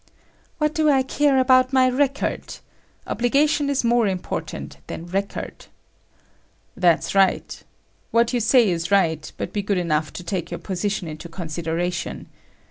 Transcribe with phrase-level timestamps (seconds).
[0.57, 2.57] "What do I care about my record.
[3.05, 5.67] Obligation is more important than record."
[6.75, 7.61] "That's right.
[8.09, 12.29] What you say is right, but be good enough to take our position into consideration.